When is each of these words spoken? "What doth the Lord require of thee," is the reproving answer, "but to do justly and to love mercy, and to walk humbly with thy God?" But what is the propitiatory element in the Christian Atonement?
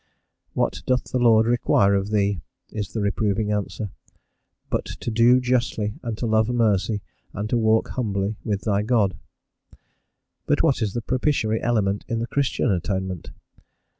"What 0.53 0.81
doth 0.87 1.03
the 1.11 1.19
Lord 1.19 1.45
require 1.45 1.93
of 1.93 2.09
thee," 2.09 2.41
is 2.71 2.91
the 2.93 3.01
reproving 3.03 3.51
answer, 3.51 3.91
"but 4.71 4.85
to 4.85 5.11
do 5.11 5.39
justly 5.39 5.93
and 6.01 6.17
to 6.17 6.25
love 6.25 6.49
mercy, 6.49 7.01
and 7.33 7.47
to 7.51 7.57
walk 7.59 7.89
humbly 7.89 8.35
with 8.43 8.61
thy 8.61 8.81
God?" 8.81 9.15
But 10.47 10.63
what 10.63 10.81
is 10.81 10.93
the 10.93 11.03
propitiatory 11.03 11.61
element 11.61 12.03
in 12.07 12.17
the 12.17 12.25
Christian 12.25 12.71
Atonement? 12.71 13.29